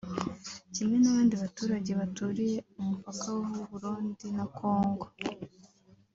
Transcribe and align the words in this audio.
Kimwe 0.73 0.95
n’abandi 0.99 1.33
baturage 1.43 1.91
baturiye 1.99 2.57
umupaka 2.79 3.27
w’u 3.35 3.65
Burundi 3.69 4.25
na 4.37 4.45
Congo 4.57 5.05